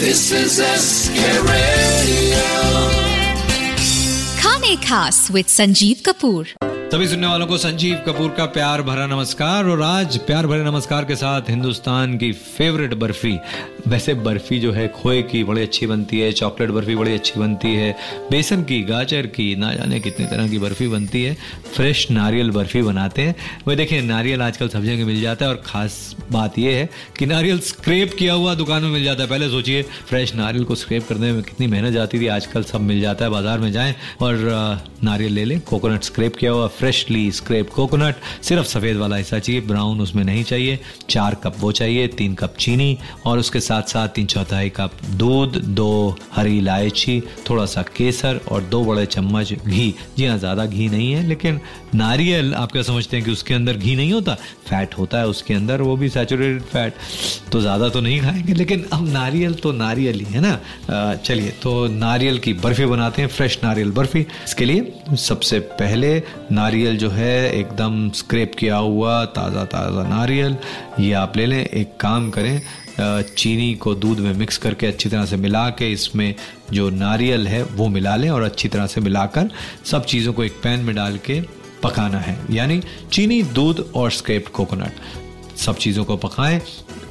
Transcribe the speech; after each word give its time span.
This 0.00 0.32
is 0.32 0.56
SK 0.56 1.12
Radio. 1.44 2.46
Khane 4.40 4.80
Khas 4.80 5.30
with 5.30 5.48
Sanjeev 5.48 6.00
Kapoor. 6.00 6.69
सभी 6.90 7.06
सुनने 7.08 7.26
वालों 7.26 7.46
को 7.46 7.56
संजीव 7.58 7.96
कपूर 8.06 8.30
का 8.30 8.44
प्यार 8.46 8.80
भरा 8.82 9.06
नमस्कार 9.06 9.66
और 9.66 9.82
आज 9.82 10.16
प्यार 10.18 10.46
भरे 10.46 10.62
नमस्कार 10.64 11.04
के 11.04 11.16
साथ 11.16 11.50
हिंदुस्तान 11.50 12.16
की 12.18 12.30
फेवरेट 12.32 12.94
बर्फ़ी। 12.94 13.36
वैसे 13.88 14.14
बर्फ़ी 14.14 14.58
जो 14.60 14.72
है 14.72 14.86
खोए 14.92 15.20
की 15.22 15.42
बड़ी 15.44 15.62
अच्छी 15.62 15.86
बनती 15.86 16.20
है 16.20 16.30
चॉकलेट 16.32 16.70
बर्फ़ी 16.70 16.94
बड़ी 16.96 17.14
अच्छी 17.14 17.40
बनती 17.40 17.74
है, 17.74 17.92
बेसन 18.30 18.62
की, 18.62 18.80
गाजर 18.82 19.26
की, 19.26 19.54
ना 19.56 19.72
जाने 19.74 20.00
कितनी 20.00 20.26
तरह 20.26 20.48
की 20.48 20.58
बर्फ़ी 20.58 20.88
बनती 20.88 21.22
है। 21.22 21.36
फ्रेश 21.74 22.10
नारियल 22.10 22.50
बर्फ़ी 22.50 22.82
बनाते 22.82 23.22
हैं। 23.22 23.34
वह 23.66 23.74
देखिए, 23.74 24.00
नारियल 24.02 24.42
आजकल 24.42 24.68
सब 24.68 24.84
जगह 24.84 25.06
मिल 25.06 25.20
जाता 25.20 25.44
है 25.44 25.50
और 25.50 25.62
ख़ास 25.66 26.16
बात 26.32 26.58
यह 26.58 26.76
है 26.76 26.88
कि 27.18 27.26
नारियल 27.26 27.60
स्क्रेप 27.60 28.14
किया 28.18 28.34
हुआ 28.34 28.54
दुकान 28.54 28.82
में 28.82 28.90
मिल 28.90 29.04
जाता 29.04 29.22
है। 29.22 29.28
पहले 29.28 29.48
सोचिए 29.50 29.82
फ्रेश 30.08 30.34
नारियल 30.34 30.64
को 30.64 30.74
स्क्रेप 30.74 31.08
करने 31.08 31.32
में 31.32 31.42
कितनी 31.42 31.66
मेहनत 31.66 31.92
जाती 31.92 32.20
थी। 32.20 32.26
आजकल 32.28 32.62
सब 32.64 32.80
मिल 32.80 33.00
जाता 33.00 33.24
है, 33.24 33.30
बाज़ार 33.30 33.58
में 33.58 33.70
जाएँ 33.72 33.94
और 34.20 34.84
नारियल 35.04 35.32
ले 35.32 35.44
लें। 35.44 35.60
कोकोनट 35.60 36.02
स्क्रेप 36.02 36.36
किया 36.36 36.52
हुआ 36.52 36.66
फ्रेशली 36.80 37.30
स्क्रेप 37.32 37.70
कोकोनट 37.70 38.14
सिर्फ़ 38.42 38.66
सफ़ेद 38.66 38.96
वाला 38.96 39.16
हिस्सा 39.16 39.38
चाहिए 39.38 39.60
ब्राउन 39.62 40.00
उसमें 40.00 40.22
नहीं 40.24 40.44
चाहिए, 40.44 40.78
चार 41.10 41.34
कप 41.44 41.56
वो 41.60 41.72
चाहिए, 41.72 42.06
तीन 42.08 42.34
कप 42.34 42.54
चीनी 42.58 42.98
और 43.26 43.38
उसके 43.38 43.60
साथ 43.60 43.82
साथ 43.90 44.08
तीन 44.08 44.26
चौथाई 44.26 44.68
कप 44.70 44.92
दूध, 45.16 45.56
दो 45.56 46.16
हरी 46.34 46.56
इलायची 46.58 47.20
थोड़ा 47.50 47.64
सा 47.66 47.82
केसर 47.96 48.40
और 48.50 48.62
दो 48.64 48.84
बड़े 48.84 49.04
चम्मच 49.06 49.52
घी। 49.54 49.94
जी 50.16 50.26
हाँ 50.26 50.38
ज़्यादा 50.38 50.66
घी 50.66 50.88
नहीं 50.88 51.12
है, 51.12 51.26
लेकिन 51.28 51.60
नारियल, 51.94 52.54
आप 52.54 52.72
क्या 52.72 52.82
समझते 52.82 53.16
हैं 53.16 53.24
कि 53.26 53.32
उसके 53.32 53.54
अंदर 53.54 53.76
घी 53.76 53.94
नहीं 53.96 54.12
होता? 54.12 54.34
फैट 54.68 54.94
होता 54.98 55.18
है, 55.18 55.26
उसके 55.26 55.54
अंदर 55.54 55.82
वो 55.82 55.96
भी 55.96 56.08
सैचुरेटेड 56.08 56.62
फैट 56.62 56.94
तो 57.52 57.60
ज़्यादा 57.60 57.88
तो 57.88 58.00
नहीं 58.00 58.20
खाएँगे, 58.20 58.54
लेकिन 58.54 58.84
अब 58.92 59.08
नारियल 59.08 59.54
तो 59.54 59.72
नारियल 59.74 60.20
ही 60.20 60.32
है 60.32 60.40
ना? 60.40 61.16
चलिए 61.16 61.50
तो 61.62 61.86
नारियल 61.88 62.38
की 62.38 62.52
बर्फ़ी 62.56 62.86
बनाते 62.86 63.22
हैं, 63.22 63.28
फ्रेश 63.28 63.58
नारियल 63.64 63.90
बर्फ़ी। 63.92 64.20
इसके 64.20 64.64
लिए 64.64 65.16
सबसे 65.18 65.58
पहले 65.80 66.16
नारियल 66.52 66.68
जो 66.70 67.08
है 67.10 67.50
एकदम 67.50 68.10
स्क्रेप 68.10 68.54
किया 68.58 68.76
हुआ 68.76 69.24
ताज़ा 69.26 69.64
ताज़ा 69.64 70.02
नारियल। 70.08 70.56
ये 71.00 71.12
आप 71.12 71.36
ले 71.36 71.46
लें, 71.46 71.64
एक 71.64 71.96
काम 72.00 72.30
करें 72.30 72.60
चीनी 73.36 73.74
को 73.74 73.94
दूध 73.94 74.18
में 74.20 74.32
मिक्स 74.34 74.58
करके 74.58 74.86
अच्छी 74.86 75.08
तरह 75.08 75.24
से 75.26 75.36
मिला 75.36 75.68
के 75.70 75.90
इसमें 75.92 76.34
जो 76.72 76.88
नारियल 76.90 77.46
है 77.48 77.62
वो 77.64 77.88
मिला 77.88 78.16
लें 78.16 78.28
और 78.30 78.42
अच्छी 78.42 78.68
तरह 78.68 78.86
से 78.86 79.00
मिलाकर 79.00 79.50
सब 79.84 80.04
चीज़ों 80.04 80.32
को 80.32 80.44
एक 80.44 80.60
पैन 80.62 80.80
में 80.80 80.94
डाल 80.96 81.16
के 81.26 81.40
पकाना 81.82 82.18
है। 82.18 82.38
यानी 82.50 82.80
चीनी, 83.12 83.42
दूध 83.42 83.90
और 83.94 84.10
स्क्रेप्ड 84.10 84.48
कोकोनट 84.48 85.56
सब 85.58 85.76
चीज़ों 85.76 86.04
को 86.04 86.16
पकाएँ 86.16 86.60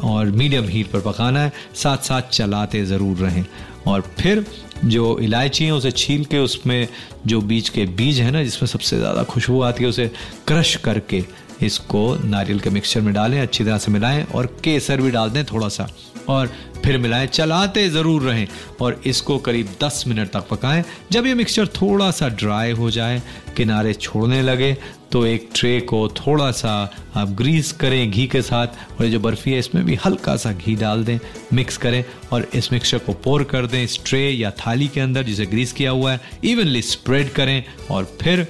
और 0.04 0.32
मीडियम 0.32 0.68
हीट 0.68 0.92
पर 0.92 1.02
पकाना 1.02 1.42
है 1.42 1.52
साथ 1.76 1.98
साथ 1.98 2.30
चलाते 2.32 2.86
ज़रूर 2.86 3.18
रहें। 3.18 3.46
और 3.88 4.02
फिर 4.20 4.46
जो 4.86 5.18
इलायची 5.20 5.66
है, 5.66 5.72
उसे 5.72 5.92
छील 5.92 6.26
के 6.26 6.38
उसमें 6.38 6.88
जो 7.28 7.42
बीज 7.42 7.70
के 7.70 7.86
बीज 7.86 8.20
है 8.20 8.32
ना, 8.32 8.44
जिसमें 8.44 8.68
सबसे 8.68 8.98
ज़्यादा 8.98 9.24
खुशबू 9.24 9.62
आती 9.62 9.84
है, 9.84 9.90
उसे 9.90 10.08
क्रश 10.48 10.76
करके 10.76 11.24
इसको 11.64 12.16
नारियल 12.26 12.60
के 12.60 12.70
मिक्सचर 12.70 13.02
में 13.02 13.14
डालें, 13.14 13.40
अच्छी 13.42 13.64
तरह 13.64 13.78
से 13.78 13.92
मिलाएँ 13.92 14.24
और 14.26 14.46
केसर 14.64 15.02
भी 15.02 15.12
डाल 15.12 15.30
दें 15.30 15.44
थोड़ा 15.46 15.68
सा 15.70 15.90
और 16.30 16.52
फिर 16.84 16.98
मिलाएँ, 16.98 17.28
चलाते 17.28 17.88
ज़रूर 17.90 18.22
रहें 18.24 18.48
और 18.82 19.02
इसको 19.06 19.38
करीब 19.38 19.70
10 19.82 20.04
मिनट 20.08 20.30
तक 20.32 20.48
पकाएँ। 20.50 20.84
जब 21.12 21.26
ये 21.26 21.34
मिक्सचर 21.34 21.68
थोड़ा 21.72 22.10
सा 22.12 22.28
ड्राई 22.30 22.72
हो 22.72 22.90
जाए, 22.92 23.22
किनारे 23.58 23.94
छोड़ने 23.94 24.42
लगे 24.42 24.76
तो 25.12 25.26
एक 25.26 25.50
ट्रे 25.56 25.80
को 25.82 26.08
थोड़ा 26.10 26.50
सा 26.52 26.72
आप 27.16 27.30
ग्रीस 27.38 27.72
करें 27.72 28.12
घी 28.12 28.26
के 28.28 28.42
साथ 28.42 29.00
और 29.00 29.08
जो 29.08 29.20
बर्फ़ी 29.20 29.52
है, 29.52 29.60
इसमें 29.60 29.84
भी 29.86 29.96
हल्का 30.06 30.36
सा 30.36 30.52
घी 30.52 30.76
डाल 30.76 31.04
दें 31.04 31.18
मिक्स 31.54 31.78
करें 31.78 32.04
और 32.32 32.48
इस 32.56 32.72
मिक्सचर 32.74 32.98
को 32.98 33.14
पोर 33.24 33.44
कर 33.44 33.66
दें 33.66 33.84
इस 33.84 34.00
ट्रे 34.06 34.30
या 34.30 34.52
थाली 34.60 34.88
के 34.88 35.00
अंदर 35.00 35.24
जिसे 35.24 35.46
ग्रीस 35.46 35.74
किया 35.74 35.92
हुआ 35.92 36.12
है। 36.12 36.22
इवनली 36.44 36.82
स्प्रेड 36.82 37.32
करें 37.34 37.64
और 37.92 38.06
फिर 38.22 38.48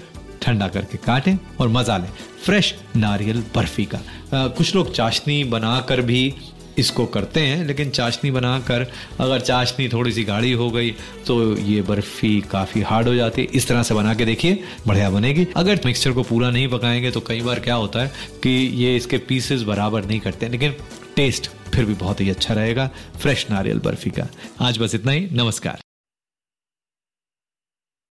ठंडा 0.49 0.67
करके 0.67 0.97
काटें 0.97 1.35
और 1.61 1.67
मज़ा 1.69 1.97
लें। 1.97 2.09
फ्रेश 2.45 2.75
नारियल 2.95 3.43
बर्फ़ी 3.55 3.85
का। 3.85 3.97
आ, 3.97 4.47
कुछ 4.47 4.75
लोग 4.75 4.93
चाशनी 4.93 5.43
बनाकर 5.49 6.01
भी 6.01 6.33
इसको 6.77 7.05
करते 7.05 7.39
हैं 7.39 7.65
लेकिन 7.65 7.89
चाशनी 7.89 8.29
बनाकर 8.31 8.85
अगर 9.19 9.39
चाशनी 9.39 9.87
थोड़ी 9.89 10.11
सी 10.11 10.23
गाढ़ी 10.23 10.51
हो 10.51 10.69
गई 10.71 10.91
तो 11.27 11.35
ये 11.57 11.81
बर्फ़ी 11.81 12.29
काफ़ी 12.41 12.81
हार्ड 12.81 13.07
हो 13.07 13.15
जाती 13.15 13.41
है। 13.41 13.47
इस 13.53 13.67
तरह 13.67 13.83
से 13.83 13.93
बना 13.93 14.13
के 14.13 14.25
देखिए 14.25 14.63
बढ़िया 14.87 15.09
बनेगी। 15.09 15.47
अगर 15.57 15.79
मिक्सचर 15.85 16.11
को 16.11 16.23
पूरा 16.23 16.51
नहीं 16.51 16.67
पकाएँगे 16.67 17.11
तो 17.11 17.19
कई 17.19 17.41
बार 17.41 17.59
क्या 17.59 17.75
होता 17.75 17.99
है 17.99 18.11
कि 18.43 18.49
ये 18.83 18.95
इसके 18.95 19.17
पीसेस 19.29 19.63
बराबर 19.63 20.05
नहीं 20.05 20.19
करते 20.19 20.49
लेकिन 20.49 20.75
टेस्ट 21.15 21.49
फिर 21.73 21.85
भी 21.85 21.93
बहुत 21.95 22.21
ही 22.21 22.29
अच्छा 22.29 22.53
रहेगा। 22.53 22.89
फ्रेश 23.21 23.45
नारियल 23.51 23.79
बर्फ़ी 23.79 24.11
का। 24.11 24.27
आज 24.61 24.77
बस 24.77 24.95
इतना 24.95 25.11
ही। 25.11 25.27
नमस्कार। 25.33 25.88